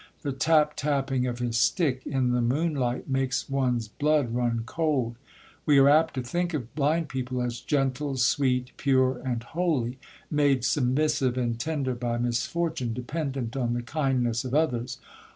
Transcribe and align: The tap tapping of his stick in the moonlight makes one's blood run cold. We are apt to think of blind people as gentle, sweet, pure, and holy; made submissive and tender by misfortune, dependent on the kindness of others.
The 0.23 0.31
tap 0.31 0.73
tapping 0.75 1.27
of 1.27 1.37
his 1.37 1.57
stick 1.57 2.07
in 2.07 2.31
the 2.31 2.41
moonlight 2.41 3.07
makes 3.07 3.47
one's 3.47 3.87
blood 3.87 4.33
run 4.33 4.63
cold. 4.65 5.15
We 5.63 5.77
are 5.77 5.87
apt 5.87 6.15
to 6.15 6.23
think 6.23 6.55
of 6.55 6.73
blind 6.73 7.07
people 7.07 7.39
as 7.39 7.59
gentle, 7.59 8.17
sweet, 8.17 8.71
pure, 8.77 9.19
and 9.23 9.43
holy; 9.43 9.99
made 10.31 10.65
submissive 10.65 11.37
and 11.37 11.59
tender 11.59 11.93
by 11.93 12.17
misfortune, 12.17 12.93
dependent 12.95 13.55
on 13.55 13.75
the 13.75 13.83
kindness 13.83 14.43
of 14.43 14.55
others. 14.55 14.97